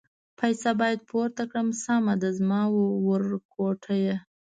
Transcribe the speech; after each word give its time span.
پایڅه 0.37 0.71
باید 0.79 0.99
پورته 1.09 1.43
کړم، 1.49 1.67
سمه 1.83 2.13
ده 2.21 2.29
زما 2.39 2.61
ورکوټیه. 3.07 4.15